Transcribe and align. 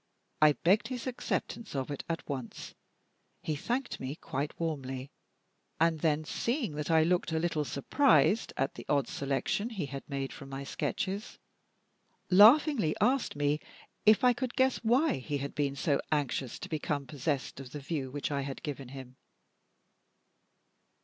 I 0.41 0.53
begged 0.53 0.87
his 0.87 1.05
acceptance 1.05 1.75
of 1.75 1.91
it 1.91 2.03
at 2.09 2.27
once. 2.27 2.73
He 3.43 3.55
thanked 3.55 3.99
me 3.99 4.15
quite 4.15 4.59
warmly; 4.59 5.11
and 5.79 5.99
then, 5.99 6.25
seeing 6.25 6.73
that 6.73 6.89
I 6.89 7.03
looked 7.03 7.31
a 7.31 7.37
little 7.37 7.63
surprised 7.63 8.51
at 8.57 8.73
the 8.73 8.85
odd 8.89 9.07
selection 9.07 9.69
he 9.69 9.85
had 9.85 10.01
made 10.09 10.33
from 10.33 10.49
my 10.49 10.63
sketches, 10.63 11.37
laughingly 12.31 12.95
asked 12.99 13.35
me 13.35 13.59
if 14.03 14.23
I 14.23 14.33
could 14.33 14.55
guess 14.55 14.77
why 14.77 15.17
he 15.17 15.37
had 15.37 15.53
been 15.53 15.75
so 15.75 16.01
anxious 16.11 16.57
to 16.57 16.67
become 16.67 17.05
possessed 17.05 17.59
of 17.59 17.69
the 17.71 17.79
view 17.79 18.09
which 18.09 18.31
I 18.31 18.41
had 18.41 18.63
given 18.63 18.87
him? 18.87 19.17